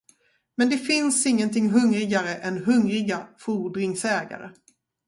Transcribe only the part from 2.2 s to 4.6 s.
än hungriga fordringsägare.